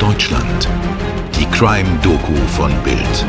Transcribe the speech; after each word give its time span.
Deutschland. 0.00 0.66
Die 1.38 1.44
Crime-Doku 1.44 2.34
von 2.56 2.72
Bild. 2.82 3.26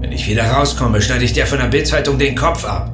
Wenn 0.00 0.12
ich 0.12 0.28
wieder 0.28 0.44
rauskomme, 0.44 1.02
schneide 1.02 1.24
ich 1.24 1.32
dir 1.32 1.48
von 1.48 1.58
der 1.58 1.66
Bildzeitung 1.66 2.16
den 2.16 2.36
Kopf 2.36 2.64
ab. 2.64 2.92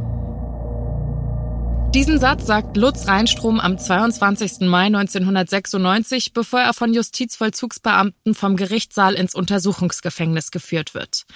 Diesen 1.92 2.18
Satz 2.18 2.46
sagt 2.46 2.78
Lutz 2.78 3.06
Reinstrom 3.06 3.60
am 3.60 3.76
22. 3.76 4.60
Mai 4.60 4.86
1996, 4.86 6.32
bevor 6.32 6.60
er 6.60 6.72
von 6.72 6.94
Justizvollzugsbeamten 6.94 8.34
vom 8.34 8.56
Gerichtssaal 8.56 9.12
ins 9.12 9.34
Untersuchungsgefängnis 9.34 10.50
geführt 10.52 10.94
wird. 10.94 11.26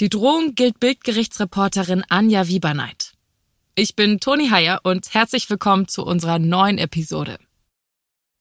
Die 0.00 0.08
Drohung 0.08 0.56
gilt 0.56 0.80
Bildgerichtsreporterin 0.80 2.02
Anja 2.08 2.48
Wieberneit. 2.48 3.12
Ich 3.76 3.94
bin 3.94 4.18
Toni 4.18 4.48
Heyer 4.48 4.80
und 4.82 5.14
herzlich 5.14 5.48
willkommen 5.48 5.86
zu 5.86 6.04
unserer 6.04 6.40
neuen 6.40 6.78
Episode. 6.78 7.38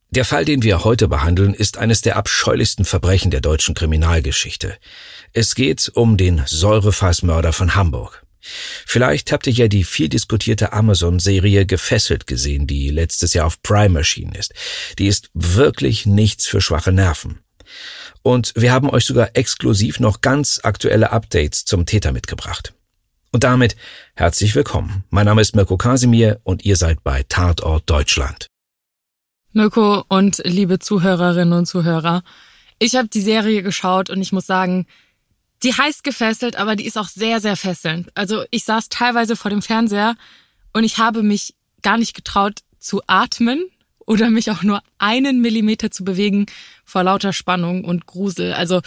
Der 0.09 0.23
Fall, 0.23 0.45
den 0.45 0.63
wir 0.63 0.83
heute 0.83 1.07
behandeln, 1.07 1.53
ist 1.53 1.77
eines 1.77 2.01
der 2.01 2.15
abscheulichsten 2.15 2.85
Verbrechen 2.85 3.29
der 3.29 3.41
deutschen 3.41 3.75
Kriminalgeschichte. 3.75 4.77
Es 5.33 5.53
geht 5.53 5.91
um 5.93 6.15
den 6.15 6.43
Säurefassmörder 6.45 7.51
von 7.51 7.75
Hamburg. 7.75 8.23
Vielleicht 8.85 9.31
habt 9.33 9.47
ihr 9.47 9.53
ja 9.53 9.67
die 9.67 9.83
viel 9.83 10.07
diskutierte 10.07 10.71
Amazon-Serie 10.71 11.65
Gefesselt 11.65 12.27
gesehen, 12.27 12.67
die 12.67 12.89
letztes 12.89 13.33
Jahr 13.33 13.45
auf 13.45 13.61
Prime 13.61 13.99
erschienen 13.99 14.33
ist. 14.33 14.53
Die 14.97 15.07
ist 15.07 15.29
wirklich 15.33 16.05
nichts 16.05 16.47
für 16.47 16.61
schwache 16.61 16.93
Nerven. 16.93 17.39
Und 18.21 18.53
wir 18.55 18.71
haben 18.71 18.89
euch 18.89 19.03
sogar 19.03 19.31
exklusiv 19.33 19.99
noch 19.99 20.21
ganz 20.21 20.61
aktuelle 20.63 21.11
Updates 21.11 21.65
zum 21.65 21.85
Täter 21.85 22.13
mitgebracht. 22.13 22.73
Und 23.31 23.43
damit 23.43 23.75
herzlich 24.15 24.55
willkommen. 24.55 25.03
Mein 25.09 25.25
Name 25.25 25.41
ist 25.41 25.55
Mirko 25.55 25.75
Kasimir 25.75 26.39
und 26.43 26.63
ihr 26.63 26.77
seid 26.77 27.03
bei 27.03 27.23
Tatort 27.27 27.89
Deutschland. 27.89 28.47
Mirko 29.53 30.03
und 30.07 30.41
liebe 30.45 30.79
Zuhörerinnen 30.79 31.57
und 31.57 31.65
Zuhörer, 31.65 32.23
ich 32.79 32.95
habe 32.95 33.07
die 33.07 33.21
Serie 33.21 33.63
geschaut 33.63 34.09
und 34.09 34.21
ich 34.21 34.31
muss 34.31 34.45
sagen, 34.45 34.85
die 35.63 35.73
heißt 35.73 36.03
gefesselt, 36.03 36.57
aber 36.57 36.75
die 36.75 36.85
ist 36.85 36.97
auch 36.97 37.07
sehr, 37.07 37.39
sehr 37.39 37.55
fesselnd. 37.55 38.09
Also 38.13 38.43
ich 38.51 38.63
saß 38.63 38.89
teilweise 38.89 39.35
vor 39.35 39.49
dem 39.49 39.61
Fernseher 39.61 40.15
und 40.73 40.83
ich 40.83 40.97
habe 40.99 41.23
mich 41.23 41.55
gar 41.81 41.97
nicht 41.97 42.13
getraut 42.13 42.59
zu 42.77 43.01
atmen 43.07 43.65
oder 44.05 44.29
mich 44.29 44.51
auch 44.51 44.63
nur 44.63 44.81
einen 44.99 45.41
Millimeter 45.41 45.89
zu 45.89 46.03
bewegen 46.03 46.45
vor 46.85 47.03
lauter 47.03 47.33
Spannung 47.33 47.83
und 47.83 48.05
Grusel. 48.05 48.53
Also 48.53 48.81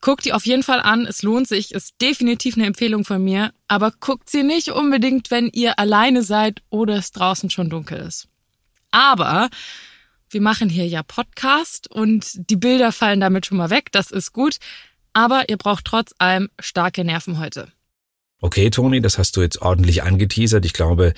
guckt 0.00 0.24
die 0.24 0.32
auf 0.32 0.46
jeden 0.46 0.62
Fall 0.62 0.80
an. 0.80 1.06
Es 1.06 1.22
lohnt 1.22 1.48
sich, 1.48 1.72
ist 1.72 2.00
definitiv 2.00 2.56
eine 2.56 2.66
Empfehlung 2.66 3.04
von 3.04 3.22
mir. 3.22 3.52
Aber 3.68 3.92
guckt 3.98 4.30
sie 4.30 4.42
nicht 4.42 4.70
unbedingt, 4.70 5.30
wenn 5.30 5.48
ihr 5.48 5.78
alleine 5.78 6.22
seid 6.22 6.62
oder 6.68 6.96
es 6.96 7.12
draußen 7.12 7.50
schon 7.50 7.70
dunkel 7.70 7.98
ist. 7.98 8.28
Aber 8.90 9.48
wir 10.30 10.40
machen 10.40 10.68
hier 10.68 10.86
ja 10.86 11.02
Podcast 11.02 11.90
und 11.90 12.50
die 12.50 12.56
Bilder 12.56 12.92
fallen 12.92 13.20
damit 13.20 13.46
schon 13.46 13.58
mal 13.58 13.70
weg. 13.70 13.90
Das 13.92 14.10
ist 14.10 14.32
gut. 14.32 14.56
Aber 15.12 15.48
ihr 15.48 15.56
braucht 15.56 15.84
trotz 15.84 16.12
allem 16.18 16.48
starke 16.60 17.04
Nerven 17.04 17.40
heute. 17.40 17.72
Okay, 18.40 18.70
Toni, 18.70 19.00
das 19.00 19.18
hast 19.18 19.36
du 19.36 19.42
jetzt 19.42 19.60
ordentlich 19.60 20.02
angeteasert. 20.02 20.64
Ich 20.64 20.72
glaube, 20.72 21.12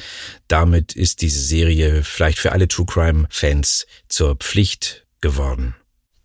damit 0.48 0.94
ist 0.94 1.22
diese 1.22 1.40
Serie 1.40 2.02
vielleicht 2.02 2.38
für 2.38 2.52
alle 2.52 2.66
True 2.66 2.86
Crime 2.86 3.26
Fans 3.30 3.86
zur 4.08 4.36
Pflicht 4.36 5.06
geworden. 5.20 5.76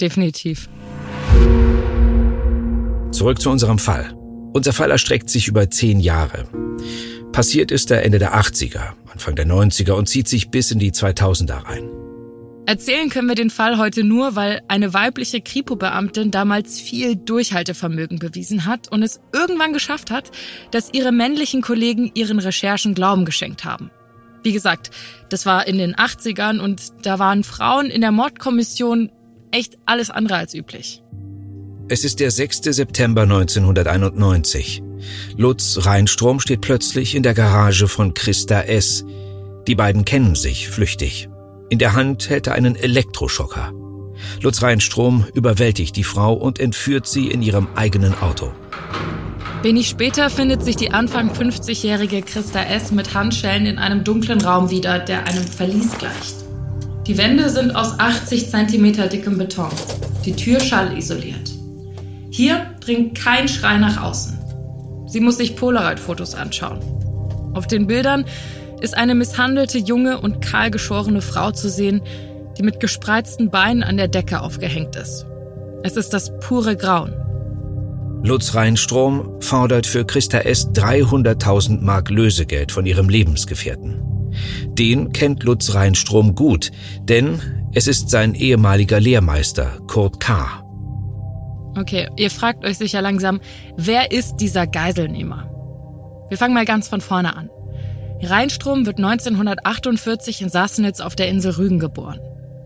Definitiv. 0.02 0.70
Zurück 3.12 3.42
zu 3.42 3.50
unserem 3.50 3.80
Fall. 3.80 4.14
Unser 4.54 4.74
Fall 4.74 4.90
erstreckt 4.90 5.30
sich 5.30 5.48
über 5.48 5.70
zehn 5.70 6.00
Jahre. 6.00 6.48
Passiert 7.32 7.72
ist 7.72 7.92
er 7.92 8.04
Ende 8.04 8.18
der 8.18 8.34
80er, 8.34 8.94
Anfang 9.12 9.36
der 9.36 9.46
90er 9.46 9.92
und 9.92 10.08
zieht 10.08 10.28
sich 10.28 10.50
bis 10.50 10.72
in 10.72 10.80
die 10.80 10.92
2000er 10.92 11.66
rein. 11.66 12.07
Erzählen 12.68 13.10
können 13.10 13.30
wir 13.30 13.36
den 13.36 13.50
Fall 13.50 13.78
heute 13.78 14.04
nur, 14.04 14.36
weil 14.36 14.62
eine 14.68 14.94
weibliche 14.94 15.40
Kripo-Beamtin 15.40 16.32
damals 16.32 16.82
viel 16.82 17.16
Durchhaltevermögen 17.16 18.20
bewiesen 18.20 18.66
hat 18.66 18.92
und 18.92 19.04
es 19.04 19.22
irgendwann 19.34 19.72
geschafft 19.72 20.12
hat, 20.12 20.32
dass 20.72 20.90
ihre 20.92 21.14
männlichen 21.14 21.62
Kollegen 21.62 22.12
ihren 22.14 22.40
Recherchen 22.40 22.94
Glauben 22.94 23.24
geschenkt 23.24 23.64
haben. 23.64 23.90
Wie 24.44 24.52
gesagt, 24.52 24.92
das 25.30 25.46
war 25.46 25.66
in 25.66 25.78
den 25.78 25.96
80ern 25.96 26.60
und 26.60 26.92
da 27.04 27.20
waren 27.20 27.46
Frauen 27.46 27.86
in 27.86 28.02
der 28.02 28.12
Mordkommission 28.12 29.14
echt 29.52 29.78
alles 29.86 30.10
andere 30.10 30.36
als 30.36 30.54
üblich. 30.54 31.02
Es 31.88 32.04
ist 32.04 32.20
der 32.20 32.32
6. 32.32 32.64
September 32.64 33.22
1991. 33.22 34.84
Lutz 35.38 35.86
Reinstrom 35.86 36.42
steht 36.42 36.60
plötzlich 36.60 37.16
in 37.16 37.24
der 37.24 37.34
Garage 37.34 37.88
von 37.88 38.14
Christa 38.14 38.60
S. 38.60 39.06
Die 39.70 39.76
beiden 39.76 40.04
kennen 40.04 40.36
sich 40.36 40.68
flüchtig. 40.68 41.30
In 41.70 41.80
der 41.80 41.94
Hand 41.94 42.30
hält 42.30 42.48
er 42.48 42.54
einen 42.54 42.76
Elektroschocker. 42.76 43.74
Lutz 44.42 44.62
Reinstrom 44.62 45.26
überwältigt 45.34 45.96
die 45.96 46.06
Frau 46.06 46.34
und 46.34 46.60
entführt 46.60 47.08
sie 47.08 47.28
in 47.28 47.42
ihrem 47.42 47.68
eigenen 47.76 48.18
Auto. 48.22 48.52
Wenig 49.64 49.90
später 49.90 50.30
findet 50.30 50.64
sich 50.64 50.78
die 50.78 50.92
Anfang 50.92 51.32
50-jährige 51.32 52.22
Christa 52.22 52.62
S. 52.64 52.92
mit 52.92 53.14
Handschellen 53.14 53.66
in 53.66 53.80
einem 53.80 54.04
dunklen 54.04 54.40
Raum 54.40 54.70
wieder, 54.70 55.00
der 55.00 55.26
einem 55.26 55.44
Verlies 55.44 55.98
gleicht. 55.98 56.36
Die 57.06 57.18
Wände 57.18 57.50
sind 57.50 57.76
aus 57.76 58.00
80 58.00 58.50
cm 58.50 59.10
dickem 59.10 59.38
Beton, 59.38 59.72
die 60.26 60.36
Tür 60.36 60.60
schallisoliert. 60.60 61.52
Hier 62.30 62.76
dringt 62.80 63.18
kein 63.18 63.48
Schrei 63.48 63.78
nach 63.78 64.02
außen. 64.02 64.38
Sie 65.08 65.20
muss 65.20 65.38
sich 65.38 65.56
Polaroid-Fotos 65.56 66.36
anschauen. 66.36 66.80
Auf 67.54 67.66
den 67.66 67.88
Bildern 67.88 68.26
ist 68.82 68.98
eine 68.98 69.16
misshandelte 69.16 69.78
junge 69.78 70.20
und 70.20 70.42
kahlgeschorene 70.42 71.22
Frau 71.22 71.52
zu 71.52 71.70
sehen, 71.70 72.02
die 72.58 72.64
mit 72.64 72.80
gespreizten 72.80 73.50
Beinen 73.50 73.84
an 73.84 73.98
der 73.98 74.08
Decke 74.08 74.42
aufgehängt 74.42 74.96
ist. 74.96 75.26
Es 75.84 75.96
ist 75.96 76.14
das 76.14 76.32
pure 76.40 76.76
Grauen. 76.76 77.14
Lutz 78.24 78.56
Reinstrom 78.56 79.40
fordert 79.42 79.86
für 79.86 80.06
Christa 80.06 80.40
S. 80.40 80.70
300.000 80.72 81.82
Mark 81.82 82.10
Lösegeld 82.10 82.72
von 82.72 82.86
ihrem 82.86 83.10
Lebensgefährten. 83.10 84.04
Den 84.74 85.14
kennt 85.14 85.44
Lutz 85.44 85.74
Reinstrom 85.74 86.36
gut, 86.36 86.72
denn 87.04 87.40
es 87.74 87.88
ist 87.88 88.10
sein 88.10 88.34
ehemaliger 88.34 89.00
Lehrmeister 89.00 89.78
Kurt 89.88 90.20
K. 90.20 90.64
Okay, 91.78 92.10
ihr 92.18 92.32
fragt 92.32 92.66
euch 92.66 92.78
sicher 92.78 93.02
langsam, 93.02 93.40
wer 93.78 94.12
ist 94.12 94.38
dieser 94.38 94.66
Geiselnehmer? 94.66 95.48
Wir 96.30 96.38
fangen 96.38 96.56
mal 96.56 96.66
ganz 96.66 96.88
von 96.88 97.02
vorne 97.02 97.36
an. 97.36 97.50
Reinstrom 98.22 98.86
wird 98.86 98.98
1948 98.98 100.42
in 100.42 100.50
Sassnitz 100.50 101.00
auf 101.00 101.16
der 101.16 101.30
Insel 101.30 101.52
Rügen 101.52 101.80
geboren. 101.80 102.20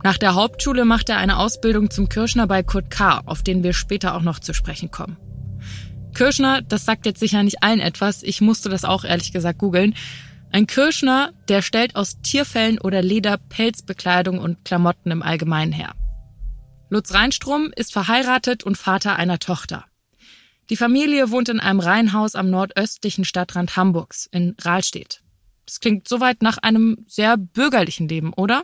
Nach 0.03 0.17
der 0.17 0.33
Hauptschule 0.33 0.85
macht 0.85 1.09
er 1.09 1.17
eine 1.17 1.37
Ausbildung 1.37 1.91
zum 1.91 2.09
Kirschner 2.09 2.47
bei 2.47 2.63
Kurt 2.63 2.89
K., 2.89 3.21
auf 3.25 3.43
den 3.43 3.61
wir 3.61 3.73
später 3.73 4.15
auch 4.15 4.21
noch 4.21 4.39
zu 4.39 4.53
sprechen 4.53 4.89
kommen. 4.89 5.17
Kirschner, 6.13 6.61
das 6.61 6.85
sagt 6.85 7.05
jetzt 7.05 7.19
sicher 7.19 7.43
nicht 7.43 7.63
allen 7.63 7.79
etwas, 7.79 8.23
ich 8.23 8.41
musste 8.41 8.69
das 8.69 8.85
auch 8.85 9.03
ehrlich 9.03 9.31
gesagt 9.31 9.59
googeln. 9.59 9.93
Ein 10.51 10.67
Kirschner, 10.67 11.31
der 11.47 11.61
stellt 11.61 11.95
aus 11.95 12.21
Tierfellen 12.21 12.79
oder 12.79 13.01
Leder 13.01 13.37
Pelzbekleidung 13.37 14.39
und 14.39 14.65
Klamotten 14.65 15.11
im 15.11 15.21
Allgemeinen 15.21 15.71
her. 15.71 15.93
Lutz 16.89 17.13
Reinstrom 17.13 17.71
ist 17.75 17.93
verheiratet 17.93 18.63
und 18.63 18.77
Vater 18.77 19.15
einer 19.15 19.39
Tochter. 19.39 19.85
Die 20.69 20.75
Familie 20.75 21.31
wohnt 21.31 21.49
in 21.49 21.59
einem 21.59 21.79
Reihenhaus 21.79 22.35
am 22.35 22.49
nordöstlichen 22.49 23.23
Stadtrand 23.23 23.75
Hamburgs 23.77 24.27
in 24.31 24.55
Rahlstedt. 24.61 25.20
Das 25.71 25.79
klingt 25.79 26.05
soweit 26.05 26.41
nach 26.41 26.57
einem 26.57 26.97
sehr 27.07 27.37
bürgerlichen 27.37 28.09
Leben, 28.09 28.33
oder? 28.33 28.63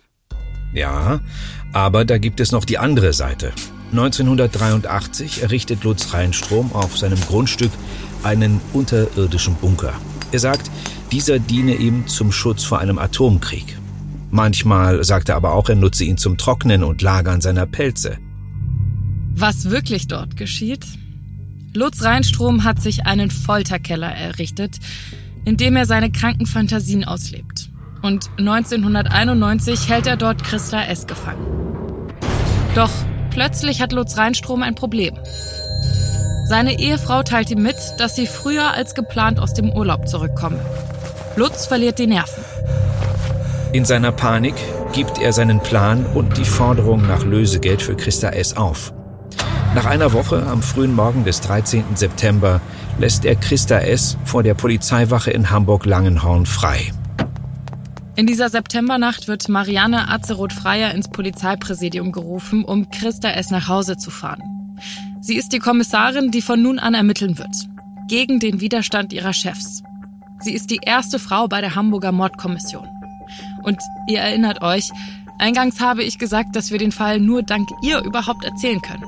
Ja, 0.74 1.22
aber 1.72 2.04
da 2.04 2.18
gibt 2.18 2.42
es 2.42 2.52
noch 2.52 2.66
die 2.66 2.80
andere 2.80 3.14
Seite. 3.14 3.54
1983 3.92 5.42
errichtet 5.42 5.86
Lutz 5.86 6.14
Reinstrom 6.14 6.74
auf 6.74 6.98
seinem 6.98 7.22
Grundstück 7.22 7.72
einen 8.24 8.60
unterirdischen 8.74 9.56
Bunker. 9.56 9.94
Er 10.34 10.40
sagt, 10.40 10.70
dieser 11.14 11.40
diene 11.40 11.76
ihm 11.76 12.08
zum 12.08 12.34
Schutz 12.34 12.66
vor 12.66 12.80
einem 12.80 13.00
Atomkrieg. 13.00 13.78
Manchmal 14.30 15.02
sagt 15.06 15.30
er 15.30 15.38
aber 15.38 15.54
auch, 15.54 15.70
er 15.70 15.76
nutze 15.76 16.04
ihn 16.04 16.18
zum 16.18 16.38
Trocknen 16.38 16.84
und 16.84 17.02
Lagern 17.02 17.40
seiner 17.40 17.68
Pelze. 17.68 18.18
Was 19.34 19.70
wirklich 19.70 20.08
dort 20.08 20.36
geschieht? 20.36 20.86
Lutz 21.74 22.04
Reinstrom 22.04 22.66
hat 22.66 22.82
sich 22.82 23.06
einen 23.06 23.32
Folterkeller 23.32 24.12
errichtet, 24.12 24.80
in 25.48 25.56
dem 25.56 25.78
er 25.78 25.86
seine 25.86 26.12
kranken 26.12 26.46
Fantasien 26.46 27.06
auslebt. 27.06 27.70
Und 28.02 28.30
1991 28.38 29.88
hält 29.88 30.06
er 30.06 30.18
dort 30.18 30.44
Christa 30.44 30.84
S. 30.84 31.08
gefangen. 31.08 32.12
Doch 32.76 32.92
plötzlich 33.30 33.82
hat 33.82 33.94
Lutz 33.94 34.18
Reinstrom 34.18 34.62
ein 34.62 34.76
Problem. 34.76 35.18
Seine 36.50 36.78
Ehefrau 36.78 37.24
teilt 37.24 37.50
ihm 37.50 37.64
mit, 37.64 37.78
dass 37.98 38.18
sie 38.18 38.28
früher 38.28 38.74
als 38.74 38.94
geplant 38.94 39.40
aus 39.40 39.54
dem 39.54 39.72
Urlaub 39.72 40.10
zurückkomme. 40.10 40.60
Lutz 41.38 41.66
verliert 41.66 41.98
die 41.98 42.08
Nerven. 42.08 42.44
In 43.72 43.86
seiner 43.86 44.12
Panik 44.12 44.56
gibt 44.92 45.18
er 45.18 45.32
seinen 45.32 45.62
Plan 45.62 46.06
und 46.08 46.38
die 46.38 46.46
Forderung 46.46 47.08
nach 47.08 47.24
Lösegeld 47.24 47.82
für 47.82 47.96
Christa 47.96 48.32
S. 48.32 48.58
auf. 48.58 48.92
Nach 49.78 49.86
einer 49.86 50.12
Woche, 50.12 50.44
am 50.48 50.64
frühen 50.64 50.96
Morgen 50.96 51.24
des 51.24 51.40
13. 51.42 51.84
September, 51.94 52.62
lässt 52.98 53.26
er 53.26 53.36
Christa 53.36 53.78
S. 53.78 54.18
vor 54.26 54.42
der 54.42 54.56
Polizeiwache 54.56 55.30
in 55.30 55.52
Hamburg-Langenhorn 55.52 56.48
frei. 56.48 56.92
In 58.16 58.26
dieser 58.26 58.50
Septembernacht 58.50 59.28
wird 59.28 59.50
Marianne 59.50 60.10
Azeroth-Freier 60.10 60.96
ins 60.96 61.10
Polizeipräsidium 61.10 62.12
gerufen, 62.12 62.66
um 62.66 62.90
Christa 62.90 63.30
S. 63.30 63.52
nach 63.52 63.68
Hause 63.68 63.98
zu 63.98 64.10
fahren. 64.10 64.80
Sie 65.22 65.36
ist 65.36 65.50
die 65.50 65.60
Kommissarin, 65.60 66.32
die 66.32 66.42
von 66.42 66.60
nun 66.60 66.80
an 66.80 66.96
ermitteln 66.96 67.38
wird. 67.38 67.56
Gegen 68.08 68.40
den 68.40 68.60
Widerstand 68.60 69.14
ihrer 69.14 69.34
Chefs. 69.34 69.84
Sie 70.40 70.56
ist 70.56 70.72
die 70.72 70.80
erste 70.82 71.20
Frau 71.20 71.48
bei 71.48 71.62
der 71.62 71.76
Hamburger 71.76 72.12
Mordkommission. 72.12 72.88
Und 73.62 73.78
ihr 74.08 74.22
erinnert 74.22 74.64
euch, 74.64 74.90
eingangs 75.38 75.80
habe 75.80 76.02
ich 76.02 76.18
gesagt, 76.18 76.56
dass 76.56 76.72
wir 76.72 76.80
den 76.80 76.92
Fall 76.92 77.20
nur 77.20 77.44
dank 77.44 77.70
ihr 77.84 78.04
überhaupt 78.04 78.44
erzählen 78.44 78.82
können. 78.82 79.04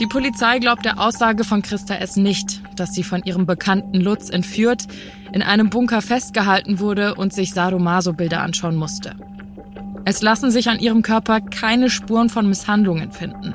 Die 0.00 0.06
Polizei 0.08 0.58
glaubt 0.58 0.84
der 0.84 0.98
Aussage 0.98 1.44
von 1.44 1.62
Christa 1.62 1.94
S. 1.94 2.16
nicht, 2.16 2.60
dass 2.74 2.94
sie 2.94 3.04
von 3.04 3.22
ihrem 3.22 3.46
Bekannten 3.46 4.00
Lutz 4.00 4.28
entführt, 4.28 4.88
in 5.32 5.40
einem 5.40 5.70
Bunker 5.70 6.02
festgehalten 6.02 6.80
wurde 6.80 7.14
und 7.14 7.32
sich 7.32 7.54
Sadomaso-Bilder 7.54 8.40
anschauen 8.40 8.74
musste. 8.74 9.14
Es 10.04 10.20
lassen 10.20 10.50
sich 10.50 10.68
an 10.68 10.80
ihrem 10.80 11.02
Körper 11.02 11.40
keine 11.40 11.90
Spuren 11.90 12.28
von 12.28 12.48
Misshandlungen 12.48 13.12
finden. 13.12 13.54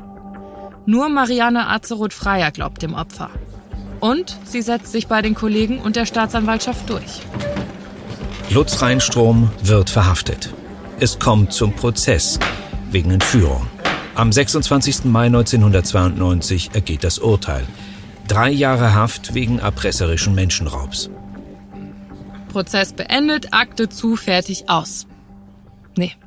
Nur 0.86 1.10
Marianne 1.10 1.68
Azeroth-Freier 1.68 2.52
glaubt 2.52 2.82
dem 2.82 2.94
Opfer. 2.94 3.30
Und 4.00 4.38
sie 4.46 4.62
setzt 4.62 4.94
sich 4.94 5.08
bei 5.08 5.22
den 5.22 5.36
Kollegen 5.36 5.80
und 5.80 5.98
der 5.98 6.06
Staatsanwaltschaft 6.06 6.90
durch. 6.90 7.22
Lutz 8.50 8.82
Reinstrom 8.82 9.52
wird 9.62 9.90
verhaftet. 9.90 10.54
Es 11.02 11.20
kommt 11.20 11.52
zum 11.52 11.74
Prozess 11.74 12.40
wegen 12.92 13.12
Entführung. 13.12 13.68
Am 14.20 14.34
26. 14.34 15.06
Mai 15.06 15.28
1992 15.28 16.72
ergeht 16.74 17.06
das 17.06 17.20
Urteil. 17.20 17.66
Drei 18.28 18.50
Jahre 18.50 18.94
Haft 18.94 19.34
wegen 19.34 19.60
erpresserischen 19.60 20.36
Menschenraubs. 20.36 21.10
Prozess 22.50 22.92
beendet, 22.92 23.54
Akte 23.54 23.88
zu, 23.88 24.18
fertig, 24.18 24.68
aus. 24.68 25.08
Nee, 25.96 26.18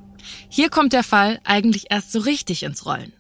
hier 0.49 0.71
kommt 0.71 0.95
der 0.95 1.05
Fall 1.05 1.39
eigentlich 1.45 1.91
erst 1.91 2.13
so 2.13 2.21
richtig 2.21 2.63
ins 2.63 2.87
Rollen. 2.87 3.13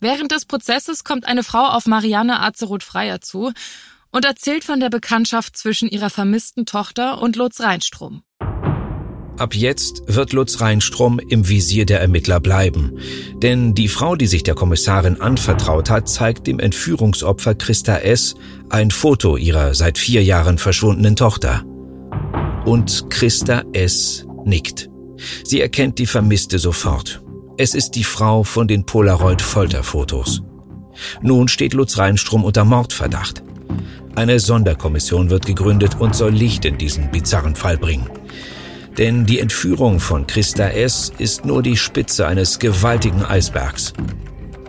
Während 0.00 0.32
des 0.32 0.46
Prozesses 0.46 1.04
kommt 1.04 1.26
eine 1.26 1.42
Frau 1.42 1.66
auf 1.66 1.84
Marianne 1.84 2.40
Azeroth-Freier 2.40 3.20
zu 3.20 3.52
und 4.10 4.24
erzählt 4.24 4.64
von 4.64 4.80
der 4.80 4.88
Bekanntschaft 4.88 5.58
zwischen 5.58 5.90
ihrer 5.90 6.08
vermissten 6.08 6.64
Tochter 6.64 7.20
und 7.20 7.36
Lutz 7.36 7.60
Reinstrom. 7.60 8.22
Ab 9.36 9.56
jetzt 9.56 10.02
wird 10.06 10.32
Lutz 10.32 10.60
Reinstrom 10.60 11.18
im 11.18 11.48
Visier 11.48 11.86
der 11.86 12.00
Ermittler 12.00 12.38
bleiben. 12.38 12.98
Denn 13.36 13.74
die 13.74 13.88
Frau, 13.88 14.14
die 14.14 14.28
sich 14.28 14.44
der 14.44 14.54
Kommissarin 14.54 15.20
anvertraut 15.20 15.90
hat, 15.90 16.08
zeigt 16.08 16.46
dem 16.46 16.60
Entführungsopfer 16.60 17.56
Christa 17.56 17.96
S. 17.96 18.36
ein 18.70 18.92
Foto 18.92 19.36
ihrer 19.36 19.74
seit 19.74 19.98
vier 19.98 20.22
Jahren 20.22 20.58
verschwundenen 20.58 21.16
Tochter. 21.16 21.64
Und 22.64 23.10
Christa 23.10 23.64
S. 23.72 24.24
nickt. 24.44 24.88
Sie 25.42 25.60
erkennt 25.60 25.98
die 25.98 26.06
Vermisste 26.06 26.60
sofort. 26.60 27.20
Es 27.56 27.74
ist 27.74 27.92
die 27.92 28.04
Frau 28.04 28.44
von 28.44 28.68
den 28.68 28.86
Polaroid-Folterfotos. 28.86 30.42
Nun 31.22 31.48
steht 31.48 31.74
Lutz 31.74 31.98
Reinstrom 31.98 32.44
unter 32.44 32.64
Mordverdacht. 32.64 33.42
Eine 34.14 34.38
Sonderkommission 34.38 35.28
wird 35.28 35.44
gegründet 35.44 35.96
und 35.98 36.14
soll 36.14 36.32
Licht 36.32 36.64
in 36.64 36.78
diesen 36.78 37.10
bizarren 37.10 37.56
Fall 37.56 37.76
bringen. 37.76 38.08
Denn 38.98 39.26
die 39.26 39.40
Entführung 39.40 39.98
von 39.98 40.26
Christa 40.26 40.68
S. 40.68 41.12
ist 41.18 41.44
nur 41.44 41.62
die 41.62 41.76
Spitze 41.76 42.26
eines 42.26 42.60
gewaltigen 42.60 43.24
Eisbergs. 43.24 43.92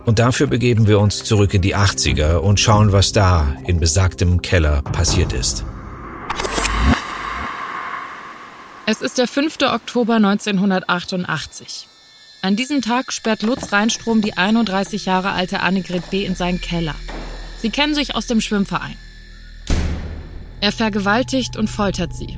Und 0.05 0.19
dafür 0.19 0.47
begeben 0.47 0.87
wir 0.87 0.99
uns 0.99 1.23
zurück 1.23 1.53
in 1.53 1.61
die 1.61 1.75
80er 1.75 2.37
und 2.37 2.59
schauen, 2.59 2.91
was 2.91 3.11
da 3.11 3.55
in 3.65 3.79
besagtem 3.79 4.41
Keller 4.41 4.81
passiert 4.81 5.33
ist. 5.33 5.63
Es 8.87 9.01
ist 9.01 9.17
der 9.17 9.27
5. 9.27 9.57
Oktober 9.63 10.15
1988. 10.15 11.87
An 12.43 12.55
diesem 12.55 12.83
Tag 12.83 13.11
sperrt 13.11 13.41
Lutz 13.41 13.71
Reinstrom 13.71 14.21
die 14.21 14.37
31 14.37 15.05
Jahre 15.05 15.31
alte 15.31 15.61
Annegret 15.61 16.11
B. 16.11 16.23
in 16.23 16.35
seinen 16.35 16.61
Keller. 16.61 16.93
Sie 17.59 17.71
kennen 17.71 17.95
sich 17.95 18.13
aus 18.13 18.27
dem 18.27 18.41
Schwimmverein. 18.41 18.95
Er 20.61 20.71
vergewaltigt 20.71 21.57
und 21.57 21.67
foltert 21.67 22.13
sie. 22.15 22.37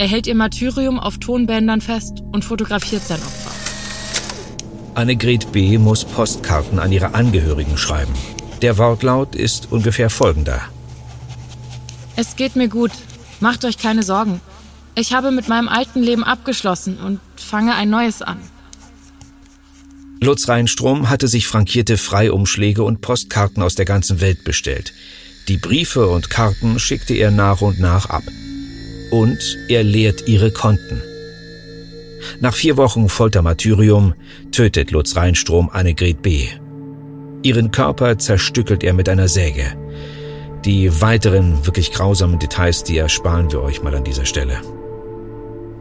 Er 0.00 0.08
hält 0.08 0.26
ihr 0.26 0.34
Martyrium 0.34 0.98
auf 0.98 1.18
Tonbändern 1.18 1.82
fest 1.82 2.22
und 2.32 2.42
fotografiert 2.42 3.02
sein 3.06 3.18
Opfer. 3.18 3.50
Annegret 4.94 5.52
B. 5.52 5.76
muss 5.76 6.06
Postkarten 6.06 6.78
an 6.78 6.90
ihre 6.90 7.12
Angehörigen 7.12 7.76
schreiben. 7.76 8.14
Der 8.62 8.78
Wortlaut 8.78 9.34
ist 9.34 9.70
ungefähr 9.70 10.08
folgender. 10.08 10.62
Es 12.16 12.36
geht 12.36 12.56
mir 12.56 12.68
gut. 12.68 12.92
Macht 13.40 13.66
euch 13.66 13.76
keine 13.76 14.02
Sorgen. 14.02 14.40
Ich 14.94 15.12
habe 15.12 15.32
mit 15.32 15.48
meinem 15.48 15.68
alten 15.68 16.02
Leben 16.02 16.24
abgeschlossen 16.24 16.96
und 16.96 17.20
fange 17.36 17.74
ein 17.74 17.90
neues 17.90 18.22
an. 18.22 18.38
Lutz 20.22 20.48
Reinstrom 20.48 21.10
hatte 21.10 21.28
sich 21.28 21.46
frankierte 21.46 21.98
Freiumschläge 21.98 22.84
und 22.84 23.02
Postkarten 23.02 23.62
aus 23.62 23.74
der 23.74 23.84
ganzen 23.84 24.22
Welt 24.22 24.44
bestellt. 24.44 24.94
Die 25.48 25.58
Briefe 25.58 26.08
und 26.08 26.30
Karten 26.30 26.78
schickte 26.78 27.12
er 27.12 27.30
nach 27.30 27.60
und 27.60 27.78
nach 27.80 28.06
ab 28.08 28.22
und 29.10 29.58
er 29.68 29.82
leert 29.82 30.28
ihre 30.28 30.50
Konten. 30.50 31.02
Nach 32.40 32.54
vier 32.54 32.76
Wochen 32.76 33.08
Foltermartyrium 33.08 34.14
tötet 34.52 34.90
Lutz 34.90 35.16
Reinstrom 35.16 35.70
Annegret 35.70 36.22
B. 36.22 36.46
Ihren 37.42 37.70
Körper 37.70 38.18
zerstückelt 38.18 38.84
er 38.84 38.92
mit 38.92 39.08
einer 39.08 39.28
Säge. 39.28 39.64
Die 40.64 41.00
weiteren 41.00 41.64
wirklich 41.64 41.92
grausamen 41.92 42.38
Details, 42.38 42.84
die 42.84 42.98
ersparen 42.98 43.50
wir 43.50 43.62
euch 43.62 43.82
mal 43.82 43.94
an 43.94 44.04
dieser 44.04 44.26
Stelle. 44.26 44.60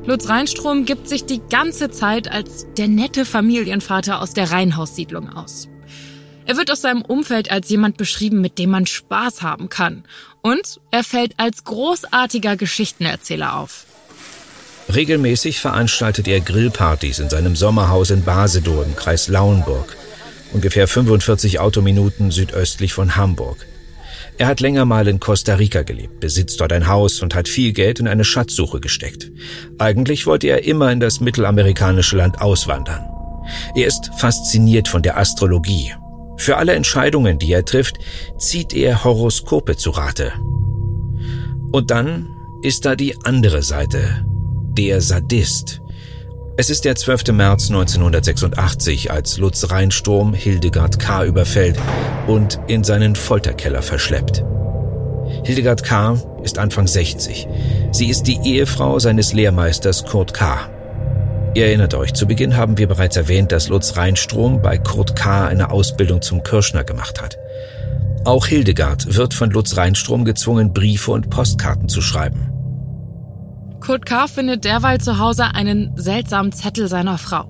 Lutz 0.05 0.29
Reinstrom 0.29 0.85
gibt 0.85 1.09
sich 1.09 1.25
die 1.25 1.41
ganze 1.49 1.91
Zeit 1.91 2.31
als 2.31 2.65
der 2.77 2.87
nette 2.87 3.25
Familienvater 3.25 4.21
aus 4.21 4.33
der 4.33 4.51
Reihenhaussiedlung 4.51 5.29
aus. 5.29 5.67
Er 6.45 6.57
wird 6.57 6.71
aus 6.71 6.81
seinem 6.81 7.03
Umfeld 7.03 7.51
als 7.51 7.69
jemand 7.69 7.97
beschrieben, 7.97 8.41
mit 8.41 8.57
dem 8.57 8.71
man 8.71 8.87
Spaß 8.87 9.43
haben 9.43 9.69
kann. 9.69 10.03
Und 10.41 10.79
er 10.91 11.03
fällt 11.03 11.33
als 11.37 11.63
großartiger 11.63 12.55
Geschichtenerzähler 12.55 13.57
auf. 13.57 13.85
Regelmäßig 14.93 15.59
veranstaltet 15.59 16.27
er 16.27 16.39
Grillpartys 16.39 17.19
in 17.19 17.29
seinem 17.29 17.55
Sommerhaus 17.55 18.09
in 18.09 18.23
Basedow 18.23 18.83
im 18.83 18.95
Kreis 18.95 19.27
Lauenburg, 19.27 19.95
ungefähr 20.51 20.87
45 20.87 21.59
Autominuten 21.59 22.31
südöstlich 22.31 22.93
von 22.93 23.15
Hamburg. 23.15 23.67
Er 24.39 24.47
hat 24.47 24.61
länger 24.61 24.85
mal 24.85 25.07
in 25.07 25.19
Costa 25.19 25.55
Rica 25.55 25.83
gelebt, 25.83 26.21
besitzt 26.21 26.59
dort 26.61 26.71
ein 26.71 26.87
Haus 26.87 27.21
und 27.21 27.35
hat 27.35 27.47
viel 27.47 27.73
Geld 27.73 27.99
in 27.99 28.07
eine 28.07 28.23
Schatzsuche 28.23 28.79
gesteckt. 28.79 29.29
Eigentlich 29.77 30.25
wollte 30.25 30.47
er 30.47 30.63
immer 30.63 30.91
in 30.91 30.99
das 30.99 31.19
mittelamerikanische 31.19 32.15
Land 32.15 32.41
auswandern. 32.41 33.05
Er 33.75 33.85
ist 33.85 34.11
fasziniert 34.17 34.87
von 34.87 35.01
der 35.01 35.17
Astrologie 35.17 35.93
für 36.39 36.57
alle 36.57 36.73
Entscheidungen, 36.73 37.37
die 37.37 37.51
er 37.51 37.65
trifft, 37.65 37.99
zieht 38.37 38.73
er 38.73 39.03
Horoskope 39.03 39.75
zu 39.75 39.91
Rate. 39.91 40.33
Und 41.71 41.91
dann 41.91 42.35
ist 42.61 42.85
da 42.85 42.95
die 42.95 43.15
andere 43.23 43.61
Seite, 43.61 44.25
der 44.77 45.01
Sadist. 45.01 45.81
Es 46.57 46.69
ist 46.69 46.85
der 46.85 46.95
12. 46.95 47.31
März 47.33 47.69
1986, 47.69 49.11
als 49.11 49.37
Lutz 49.37 49.69
Rheinsturm 49.69 50.33
Hildegard 50.33 50.99
K. 50.99 51.25
überfällt 51.25 51.77
und 52.27 52.59
in 52.67 52.83
seinen 52.83 53.15
Folterkeller 53.15 53.81
verschleppt. 53.81 54.43
Hildegard 55.43 55.83
K. 55.83 56.17
ist 56.43 56.57
Anfang 56.57 56.87
60. 56.87 57.47
Sie 57.91 58.09
ist 58.09 58.23
die 58.23 58.39
Ehefrau 58.43 58.99
seines 58.99 59.33
Lehrmeisters 59.33 60.05
Kurt 60.05 60.33
K. 60.33 60.69
Ihr 61.55 61.65
erinnert 61.65 61.95
euch, 61.95 62.13
zu 62.13 62.27
Beginn 62.27 62.55
haben 62.55 62.77
wir 62.77 62.87
bereits 62.87 63.17
erwähnt, 63.17 63.51
dass 63.51 63.69
Lutz 63.69 63.97
Reinstrom 63.97 64.61
bei 64.61 64.77
Kurt 64.77 65.15
K. 65.15 65.47
eine 65.47 65.71
Ausbildung 65.71 66.21
zum 66.21 66.43
Kirschner 66.43 66.83
gemacht 66.83 67.21
hat. 67.21 67.37
Auch 68.23 68.45
Hildegard 68.45 69.15
wird 69.15 69.33
von 69.33 69.49
Lutz 69.49 69.75
Reinstrom 69.75 70.25
gezwungen, 70.25 70.73
Briefe 70.73 71.11
und 71.11 71.29
Postkarten 71.29 71.89
zu 71.89 72.01
schreiben. 72.01 72.51
Kurt 73.79 74.05
K. 74.05 74.27
findet 74.27 74.65
derweil 74.65 74.99
zu 74.99 75.17
Hause 75.17 75.45
einen 75.55 75.91
seltsamen 75.95 76.51
Zettel 76.51 76.87
seiner 76.87 77.17
Frau. 77.17 77.45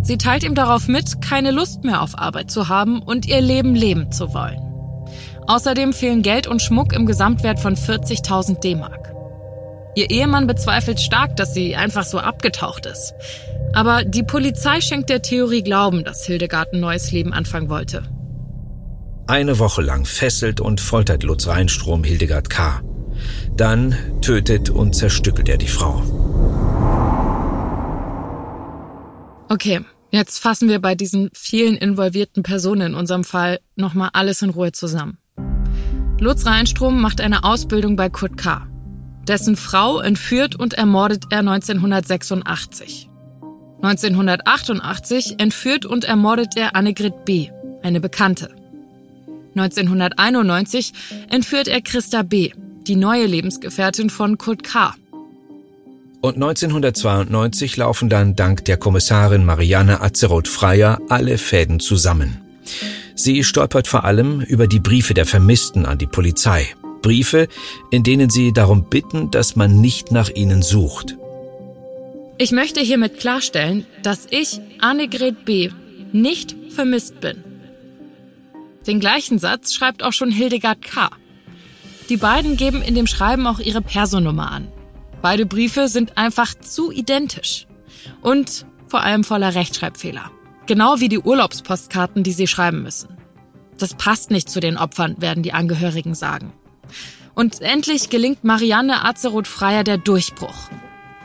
Sie 0.00 0.16
teilt 0.16 0.44
ihm 0.44 0.54
darauf 0.54 0.86
mit, 0.86 1.20
keine 1.20 1.50
Lust 1.50 1.82
mehr 1.82 2.02
auf 2.02 2.16
Arbeit 2.16 2.50
zu 2.50 2.68
haben 2.68 3.02
und 3.02 3.26
ihr 3.26 3.40
Leben 3.40 3.74
leben 3.74 4.12
zu 4.12 4.32
wollen. 4.32 4.60
Außerdem 5.48 5.92
fehlen 5.92 6.22
Geld 6.22 6.46
und 6.46 6.62
Schmuck 6.62 6.92
im 6.92 7.06
Gesamtwert 7.06 7.58
von 7.58 7.74
40.000 7.74 8.60
D-Mark. 8.60 9.07
Ihr 9.98 10.10
Ehemann 10.10 10.46
bezweifelt 10.46 11.00
stark, 11.00 11.34
dass 11.34 11.54
sie 11.54 11.74
einfach 11.74 12.04
so 12.04 12.20
abgetaucht 12.20 12.86
ist. 12.86 13.14
Aber 13.72 14.04
die 14.04 14.22
Polizei 14.22 14.80
schenkt 14.80 15.10
der 15.10 15.22
Theorie 15.22 15.64
Glauben, 15.64 16.04
dass 16.04 16.24
Hildegard 16.24 16.72
ein 16.72 16.78
neues 16.78 17.10
Leben 17.10 17.32
anfangen 17.32 17.68
wollte. 17.68 18.04
Eine 19.26 19.58
Woche 19.58 19.82
lang 19.82 20.04
fesselt 20.04 20.60
und 20.60 20.80
foltert 20.80 21.24
Lutz 21.24 21.48
Reinstrom 21.48 22.04
Hildegard 22.04 22.48
K. 22.48 22.80
Dann 23.56 23.96
tötet 24.20 24.70
und 24.70 24.94
zerstückelt 24.94 25.48
er 25.48 25.58
die 25.58 25.66
Frau. 25.66 26.00
Okay, 29.48 29.80
jetzt 30.12 30.38
fassen 30.38 30.68
wir 30.68 30.80
bei 30.80 30.94
diesen 30.94 31.30
vielen 31.34 31.76
involvierten 31.76 32.44
Personen 32.44 32.92
in 32.92 32.94
unserem 32.94 33.24
Fall 33.24 33.58
nochmal 33.74 34.10
alles 34.12 34.42
in 34.42 34.50
Ruhe 34.50 34.70
zusammen. 34.70 35.18
Lutz 36.20 36.46
Reinstrom 36.46 37.00
macht 37.00 37.20
eine 37.20 37.42
Ausbildung 37.42 37.96
bei 37.96 38.08
Kurt 38.08 38.36
K. 38.36 38.68
Dessen 39.28 39.56
Frau 39.56 40.00
entführt 40.00 40.56
und 40.56 40.74
ermordet 40.74 41.24
er 41.30 41.40
1986. 41.40 43.08
1988 43.82 45.34
entführt 45.38 45.84
und 45.84 46.04
ermordet 46.04 46.56
er 46.56 46.74
Annegret 46.74 47.24
B., 47.24 47.48
eine 47.82 48.00
Bekannte. 48.00 48.48
1991 49.54 50.92
entführt 51.28 51.68
er 51.68 51.82
Christa 51.82 52.22
B., 52.22 52.50
die 52.86 52.96
neue 52.96 53.26
Lebensgefährtin 53.26 54.08
von 54.08 54.38
Kurt 54.38 54.62
K. 54.62 54.94
Und 56.20 56.34
1992 56.34 57.76
laufen 57.76 58.08
dann 58.08 58.34
dank 58.34 58.64
der 58.64 58.78
Kommissarin 58.78 59.44
Marianne 59.44 60.00
Azeroth-Freier 60.00 61.00
alle 61.08 61.38
Fäden 61.38 61.78
zusammen. 61.80 62.38
Sie 63.14 63.44
stolpert 63.44 63.88
vor 63.88 64.04
allem 64.04 64.40
über 64.40 64.66
die 64.66 64.80
Briefe 64.80 65.14
der 65.14 65.26
Vermissten 65.26 65.86
an 65.86 65.98
die 65.98 66.06
Polizei. 66.06 66.68
Briefe, 67.02 67.48
in 67.90 68.02
denen 68.02 68.30
sie 68.30 68.52
darum 68.52 68.84
bitten, 68.84 69.30
dass 69.30 69.56
man 69.56 69.80
nicht 69.80 70.12
nach 70.12 70.30
ihnen 70.30 70.62
sucht. 70.62 71.16
Ich 72.38 72.52
möchte 72.52 72.80
hiermit 72.80 73.18
klarstellen, 73.18 73.86
dass 74.02 74.26
ich, 74.30 74.60
Annegret 74.80 75.44
B., 75.44 75.70
nicht 76.12 76.54
vermisst 76.70 77.20
bin. 77.20 77.42
Den 78.86 79.00
gleichen 79.00 79.38
Satz 79.38 79.74
schreibt 79.74 80.02
auch 80.02 80.12
schon 80.12 80.30
Hildegard 80.30 80.82
K. 80.82 81.10
Die 82.08 82.16
beiden 82.16 82.56
geben 82.56 82.80
in 82.80 82.94
dem 82.94 83.06
Schreiben 83.06 83.46
auch 83.46 83.58
ihre 83.58 83.82
Personummer 83.82 84.50
an. 84.50 84.68
Beide 85.20 85.46
Briefe 85.46 85.88
sind 85.88 86.16
einfach 86.16 86.54
zu 86.54 86.90
identisch. 86.92 87.66
Und 88.22 88.64
vor 88.86 89.02
allem 89.02 89.24
voller 89.24 89.54
Rechtschreibfehler. 89.54 90.30
Genau 90.66 91.00
wie 91.00 91.08
die 91.08 91.18
Urlaubspostkarten, 91.18 92.22
die 92.22 92.32
sie 92.32 92.46
schreiben 92.46 92.82
müssen. 92.82 93.16
Das 93.78 93.94
passt 93.94 94.30
nicht 94.30 94.48
zu 94.48 94.60
den 94.60 94.78
Opfern, 94.78 95.20
werden 95.20 95.42
die 95.42 95.52
Angehörigen 95.52 96.14
sagen. 96.14 96.52
Und 97.34 97.60
endlich 97.60 98.10
gelingt 98.10 98.44
Marianne 98.44 99.04
Azeroth-Freier 99.04 99.84
der 99.84 99.98
Durchbruch. 99.98 100.68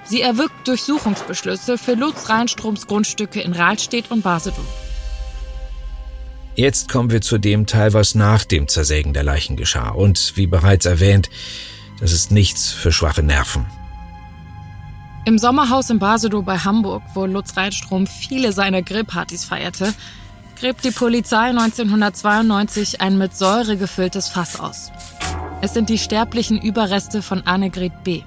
Sie 0.06 0.22
erwirkt 0.22 0.68
Durchsuchungsbeschlüsse 0.68 1.78
für 1.78 1.94
Lutz 1.94 2.30
Reinstroms 2.30 2.88
Grundstücke 2.88 3.42
in 3.42 3.54
Rahlstedt 3.54 4.12
und 4.12 4.22
Basedow. 4.22 4.66
Jetzt 6.56 6.92
kommen 6.92 7.10
wir 7.10 7.22
zu 7.22 7.40
dem 7.40 7.66
Teil, 7.66 7.94
was 7.94 8.14
nach 8.14 8.44
dem 8.44 8.68
Zersägen 8.68 9.14
der 9.14 9.24
Leichen 9.24 9.56
geschah. 9.56 9.90
Und 9.90 10.34
wie 10.36 10.46
bereits 10.46 10.86
erwähnt, 10.86 11.30
das 12.00 12.12
ist 12.12 12.32
nichts 12.32 12.72
für 12.72 12.92
schwache 12.92 13.24
Nerven. 13.24 13.66
Im 15.26 15.40
Sommerhaus 15.40 15.90
in 15.90 16.00
Basedow 16.00 16.44
bei 16.44 16.58
Hamburg, 16.58 17.02
wo 17.14 17.26
Lutz 17.26 17.56
Reinstrom 17.56 18.08
viele 18.08 18.52
seiner 18.52 18.82
Grillpartys 18.82 19.46
feierte, 19.46 19.94
gräbt 20.60 20.84
die 20.84 20.92
Polizei 20.92 21.50
1992 21.50 23.02
ein 23.02 23.18
mit 23.18 23.36
Säure 23.36 23.78
gefülltes 23.78 24.28
Fass 24.28 24.60
aus. 24.60 24.92
Es 25.64 25.74
sind 25.74 25.88
die 25.88 25.98
sterblichen 25.98 26.62
Überreste 26.62 27.22
von 27.22 27.44
Annegret 27.48 28.04
B. 28.04 28.24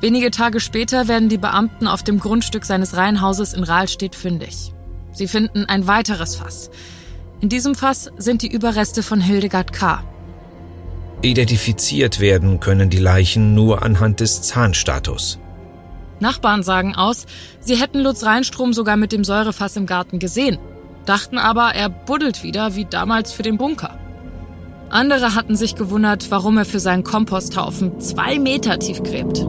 Wenige 0.00 0.32
Tage 0.32 0.58
später 0.58 1.06
werden 1.06 1.28
die 1.28 1.38
Beamten 1.38 1.86
auf 1.86 2.02
dem 2.02 2.18
Grundstück 2.18 2.64
seines 2.64 2.96
Reihenhauses 2.96 3.52
in 3.52 3.62
Rahlstedt 3.62 4.16
fündig. 4.16 4.72
Sie 5.12 5.28
finden 5.28 5.66
ein 5.66 5.86
weiteres 5.86 6.34
Fass. 6.34 6.70
In 7.40 7.50
diesem 7.50 7.76
Fass 7.76 8.10
sind 8.16 8.42
die 8.42 8.50
Überreste 8.50 9.04
von 9.04 9.20
Hildegard 9.20 9.72
K. 9.72 10.02
Identifiziert 11.22 12.18
werden 12.18 12.58
können 12.58 12.90
die 12.90 12.98
Leichen 12.98 13.54
nur 13.54 13.84
anhand 13.84 14.18
des 14.18 14.42
Zahnstatus. 14.42 15.38
Nachbarn 16.18 16.64
sagen 16.64 16.96
aus, 16.96 17.26
sie 17.60 17.76
hätten 17.76 18.00
Lutz 18.00 18.24
Reinstrom 18.24 18.72
sogar 18.72 18.96
mit 18.96 19.12
dem 19.12 19.22
Säurefass 19.22 19.76
im 19.76 19.86
Garten 19.86 20.18
gesehen, 20.18 20.58
dachten 21.06 21.38
aber, 21.38 21.76
er 21.76 21.90
buddelt 21.90 22.42
wieder 22.42 22.74
wie 22.74 22.86
damals 22.86 23.32
für 23.32 23.44
den 23.44 23.56
Bunker. 23.56 24.00
Andere 24.94 25.34
hatten 25.34 25.56
sich 25.56 25.74
gewundert, 25.74 26.30
warum 26.30 26.56
er 26.56 26.64
für 26.64 26.78
seinen 26.78 27.02
Komposthaufen 27.02 27.98
zwei 27.98 28.38
Meter 28.38 28.78
tief 28.78 29.02
gräbt. 29.02 29.44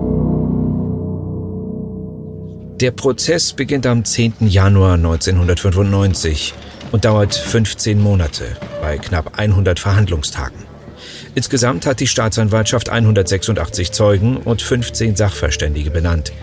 Der 2.82 2.90
Prozess 2.90 3.54
beginnt 3.54 3.86
am 3.86 4.04
10. 4.04 4.34
Januar 4.40 4.96
1995 4.96 6.56
und 6.92 7.06
dauert 7.06 7.36
15 7.36 8.02
Monate 8.02 8.58
bei 8.82 8.98
knapp 8.98 9.38
100 9.38 9.80
Verhandlungstagen. 9.80 10.58
Insgesamt 11.36 11.86
hat 11.86 12.00
die 12.00 12.08
Staatsanwaltschaft 12.08 12.90
186 12.90 13.92
Zeugen 13.92 14.38
und 14.38 14.64
15 14.64 15.16
Sachverständige 15.16 15.92
benannt. 15.92 16.34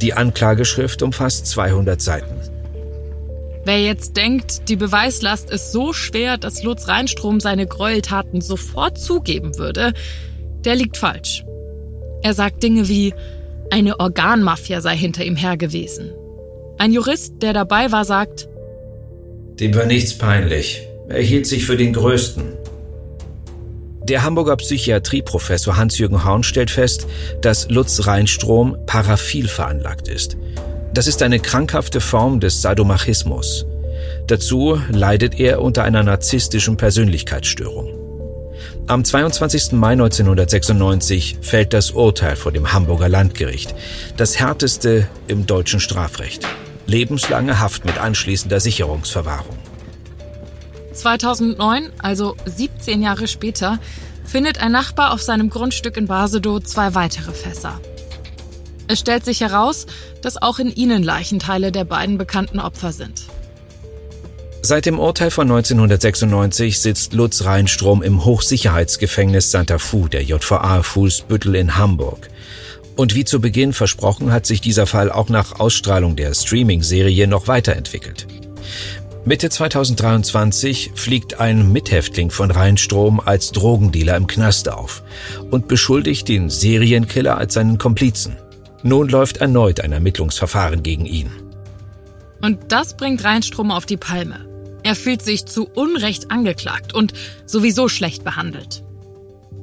Die 0.00 0.14
Anklageschrift 0.14 1.02
umfasst 1.02 1.48
200 1.48 2.00
Seiten. 2.00 2.57
Wer 3.68 3.82
jetzt 3.82 4.16
denkt, 4.16 4.70
die 4.70 4.76
Beweislast 4.76 5.50
ist 5.50 5.72
so 5.72 5.92
schwer, 5.92 6.38
dass 6.38 6.62
Lutz 6.62 6.88
Reinstrom 6.88 7.38
seine 7.38 7.66
Gräueltaten 7.66 8.40
sofort 8.40 8.98
zugeben 8.98 9.58
würde, 9.58 9.92
der 10.64 10.74
liegt 10.74 10.96
falsch. 10.96 11.44
Er 12.22 12.32
sagt 12.32 12.62
Dinge 12.62 12.88
wie, 12.88 13.12
eine 13.70 14.00
Organmafia 14.00 14.80
sei 14.80 14.96
hinter 14.96 15.22
ihm 15.22 15.36
her 15.36 15.58
gewesen. 15.58 16.14
Ein 16.78 16.94
Jurist, 16.94 17.42
der 17.42 17.52
dabei 17.52 17.92
war, 17.92 18.06
sagt, 18.06 18.48
dem 19.60 19.74
war 19.74 19.84
nichts 19.84 20.16
peinlich. 20.16 20.88
Er 21.10 21.20
hielt 21.20 21.46
sich 21.46 21.66
für 21.66 21.76
den 21.76 21.92
Größten. 21.92 22.54
Der 24.04 24.22
Hamburger 24.22 24.56
Psychiatrieprofessor 24.56 25.76
Hans-Jürgen 25.76 26.24
Horn 26.24 26.42
stellt 26.42 26.70
fest, 26.70 27.06
dass 27.42 27.68
Lutz 27.68 28.06
Reinstrom 28.06 28.78
paraphil 28.86 29.46
veranlagt 29.46 30.08
ist. 30.08 30.38
Das 30.94 31.06
ist 31.06 31.22
eine 31.22 31.38
krankhafte 31.38 32.00
Form 32.00 32.40
des 32.40 32.62
Sadomachismus. 32.62 33.66
Dazu 34.26 34.80
leidet 34.90 35.38
er 35.38 35.62
unter 35.62 35.84
einer 35.84 36.02
narzisstischen 36.02 36.76
Persönlichkeitsstörung. 36.76 37.94
Am 38.86 39.04
22. 39.04 39.72
Mai 39.72 39.92
1996 39.92 41.38
fällt 41.42 41.72
das 41.72 41.90
Urteil 41.90 42.36
vor 42.36 42.52
dem 42.52 42.72
Hamburger 42.72 43.08
Landgericht, 43.08 43.74
das 44.16 44.38
härteste 44.38 45.06
im 45.26 45.46
deutschen 45.46 45.80
Strafrecht. 45.80 46.46
Lebenslange 46.86 47.60
Haft 47.60 47.84
mit 47.84 47.98
anschließender 47.98 48.60
Sicherungsverwahrung. 48.60 49.56
2009, 50.94 51.90
also 51.98 52.34
17 52.46 53.02
Jahre 53.02 53.28
später, 53.28 53.78
findet 54.24 54.58
ein 54.58 54.72
Nachbar 54.72 55.12
auf 55.12 55.22
seinem 55.22 55.50
Grundstück 55.50 55.96
in 55.96 56.06
Basedow 56.06 56.60
zwei 56.60 56.94
weitere 56.94 57.32
Fässer. 57.32 57.80
Es 58.88 59.00
stellt 59.00 59.24
sich 59.24 59.42
heraus, 59.42 59.86
dass 60.22 60.40
auch 60.40 60.58
in 60.58 60.74
ihnen 60.74 61.02
Leichenteile 61.02 61.72
der 61.72 61.84
beiden 61.84 62.16
bekannten 62.16 62.58
Opfer 62.58 62.92
sind. 62.92 63.24
Seit 64.62 64.86
dem 64.86 64.98
Urteil 64.98 65.30
von 65.30 65.48
1996 65.50 66.80
sitzt 66.80 67.12
Lutz 67.12 67.44
Reinstrom 67.44 68.02
im 68.02 68.24
Hochsicherheitsgefängnis 68.24 69.50
Santa 69.50 69.78
Fu 69.78 70.08
der 70.08 70.24
JVA 70.24 70.82
Fuhlsbüttel 70.82 71.54
in 71.54 71.76
Hamburg. 71.76 72.28
Und 72.96 73.14
wie 73.14 73.24
zu 73.24 73.40
Beginn 73.40 73.72
versprochen, 73.72 74.32
hat 74.32 74.46
sich 74.46 74.60
dieser 74.60 74.86
Fall 74.86 75.12
auch 75.12 75.28
nach 75.28 75.60
Ausstrahlung 75.60 76.16
der 76.16 76.34
Streaming-Serie 76.34 77.28
noch 77.28 77.46
weiterentwickelt. 77.46 78.26
Mitte 79.24 79.50
2023 79.50 80.92
fliegt 80.94 81.38
ein 81.38 81.70
Mithäftling 81.70 82.30
von 82.30 82.50
Rheinstrom 82.50 83.20
als 83.20 83.52
Drogendealer 83.52 84.16
im 84.16 84.26
Knast 84.26 84.68
auf 84.68 85.02
und 85.50 85.68
beschuldigt 85.68 86.28
den 86.28 86.50
Serienkiller 86.50 87.36
als 87.36 87.54
seinen 87.54 87.78
Komplizen. 87.78 88.36
Nun 88.82 89.08
läuft 89.08 89.38
erneut 89.38 89.80
ein 89.80 89.92
Ermittlungsverfahren 89.92 90.82
gegen 90.82 91.06
ihn. 91.06 91.30
Und 92.40 92.58
das 92.68 92.96
bringt 92.96 93.24
Rheinstrom 93.24 93.70
auf 93.70 93.86
die 93.86 93.96
Palme. 93.96 94.48
Er 94.84 94.94
fühlt 94.94 95.22
sich 95.22 95.46
zu 95.46 95.68
Unrecht 95.68 96.30
angeklagt 96.30 96.94
und 96.94 97.12
sowieso 97.46 97.88
schlecht 97.88 98.24
behandelt. 98.24 98.84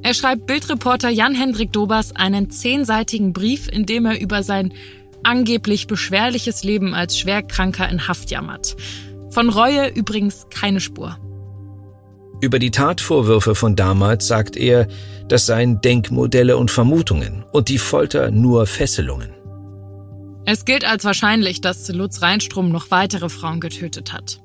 Er 0.02 0.14
schreibt 0.14 0.46
Bildreporter 0.46 1.08
Jan-Hendrik 1.08 1.72
Dobers 1.72 2.14
einen 2.14 2.50
zehnseitigen 2.50 3.32
Brief, 3.32 3.68
in 3.68 3.86
dem 3.86 4.04
er 4.06 4.20
über 4.20 4.42
sein 4.42 4.72
angeblich 5.22 5.86
beschwerliches 5.86 6.62
Leben 6.62 6.94
als 6.94 7.18
Schwerkranker 7.18 7.88
in 7.88 8.06
Haft 8.06 8.30
jammert. 8.30 8.76
Von 9.30 9.48
Reue 9.48 9.88
übrigens 9.88 10.46
keine 10.50 10.80
Spur. 10.80 11.18
Über 12.40 12.58
die 12.58 12.70
Tatvorwürfe 12.70 13.54
von 13.54 13.76
damals 13.76 14.26
sagt 14.26 14.56
er, 14.56 14.88
das 15.28 15.46
seien 15.46 15.80
Denkmodelle 15.80 16.56
und 16.56 16.70
Vermutungen 16.70 17.44
und 17.50 17.68
die 17.68 17.78
Folter 17.78 18.30
nur 18.30 18.66
Fesselungen. 18.66 19.30
Es 20.44 20.64
gilt 20.64 20.84
als 20.84 21.04
wahrscheinlich, 21.04 21.60
dass 21.60 21.88
Lutz 21.88 22.22
Reinstrom 22.22 22.70
noch 22.70 22.90
weitere 22.90 23.28
Frauen 23.28 23.60
getötet 23.60 24.12
hat. 24.12 24.40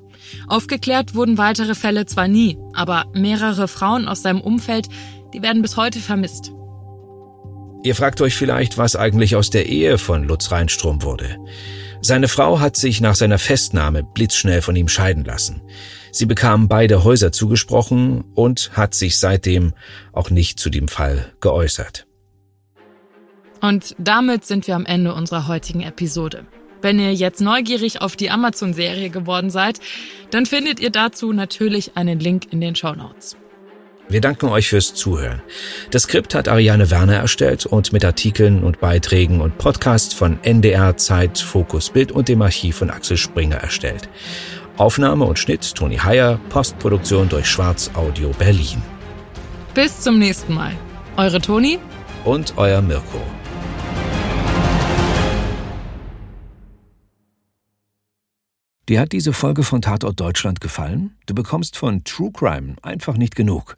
Aufgeklärt 0.48 1.16
wurden 1.16 1.38
weitere 1.38 1.76
Fälle 1.76 2.06
zwar 2.06 2.28
nie, 2.28 2.58
aber 2.74 3.06
mehrere 3.14 3.68
Frauen 3.68 4.08
aus 4.08 4.22
seinem 4.22 4.42
Umfeld, 4.42 4.88
die 5.34 5.42
werden 5.42 5.62
bis 5.62 5.78
heute 5.78 6.00
vermisst. 6.00 6.52
Ihr 7.84 7.96
fragt 7.96 8.22
euch 8.22 8.36
vielleicht, 8.36 8.78
was 8.78 8.96
eigentlich 8.96 9.36
aus 9.36 9.50
der 9.50 9.68
Ehe 9.68 9.98
von 9.98 10.24
Lutz 10.24 10.52
Reinstrom 10.52 11.02
wurde. 11.02 11.38
Seine 12.02 12.28
Frau 12.28 12.60
hat 12.60 12.78
sich 12.78 13.02
nach 13.02 13.16
seiner 13.16 13.40
Festnahme 13.40 14.04
blitzschnell 14.04 14.62
von 14.62 14.76
ihm 14.76 14.88
scheiden 14.88 15.24
lassen. 15.24 15.62
Sie 16.12 16.26
bekamen 16.26 16.68
beide 16.68 17.04
Häuser 17.04 17.32
zugesprochen 17.32 18.24
und 18.36 18.72
hat 18.74 18.94
sich 18.94 19.18
seitdem 19.18 19.74
auch 20.12 20.30
nicht 20.30 20.60
zu 20.60 20.70
dem 20.70 20.88
Fall 20.88 21.32
geäußert. 21.42 22.06
Und 23.62 23.96
damit 23.98 24.46
sind 24.46 24.68
wir 24.68 24.76
am 24.76 24.86
Ende 24.86 25.14
unserer 25.14 25.48
heutigen 25.48 25.82
Episode. 25.82 26.46
Wenn 26.82 27.00
ihr 27.00 27.14
jetzt 27.14 27.42
neugierig 27.42 28.02
auf 28.02 28.16
die 28.16 28.32
Amazon-Serie 28.32 29.12
geworden 29.12 29.52
seid, 29.52 29.80
dann 30.32 30.48
findet 30.48 30.80
ihr 30.80 30.90
dazu 30.90 31.32
natürlich 31.32 31.96
einen 31.96 32.20
Link 32.20 32.52
in 32.52 32.60
den 32.60 32.76
Show 32.76 32.94
Notes. 32.94 33.38
Wir 34.12 34.20
danken 34.20 34.50
euch 34.50 34.68
fürs 34.68 34.94
Zuhören. 34.94 35.42
Das 35.90 36.04
Skript 36.04 36.36
hat 36.36 36.50
Ariane 36.50 36.92
Werner 36.92 37.16
erstellt 37.16 37.66
und 37.66 37.94
mit 37.94 38.04
Artikeln 38.04 38.62
und 38.62 38.82
Beiträgen 38.82 39.40
und 39.40 39.58
Podcasts 39.58 40.14
von 40.14 40.38
NDR, 40.44 40.98
Zeit, 40.98 41.40
Fokus 41.40 41.92
Bild 41.92 42.12
und 42.12 42.28
dem 42.28 42.42
Archiv 42.42 42.76
von 42.76 42.90
Axel 42.90 43.16
Springer 43.16 43.56
erstellt. 43.56 44.10
Aufnahme 44.76 45.24
und 45.24 45.40
Schnitt 45.40 45.76
Toni 45.76 45.96
Heyer, 45.96 46.42
Postproduktion 46.50 47.30
durch 47.30 47.48
Schwarz 47.48 47.90
Audio 47.94 48.32
Berlin. 48.38 48.82
Bis 49.74 50.02
zum 50.02 50.20
nächsten 50.20 50.56
Mal. 50.56 50.74
Eure 51.16 51.40
Toni 51.40 51.80
und 52.26 52.56
euer 52.58 52.82
Mirko. 52.82 53.22
Dir 58.90 59.00
hat 59.00 59.14
diese 59.14 59.32
Folge 59.32 59.64
von 59.64 59.82
Tatort 59.82 60.20
Deutschland 60.20 60.60
gefallen? 60.60 61.16
Du 61.28 61.34
bekommst 61.34 61.78
von 61.78 62.04
True 62.04 62.32
Crime 62.34 62.76
einfach 62.82 63.16
nicht 63.16 63.38
genug. 63.38 63.78